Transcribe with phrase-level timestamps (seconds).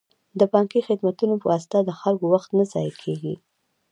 [0.39, 3.35] د بانکي خدمتونو په واسطه د خلکو وخت نه ضایع کیږي.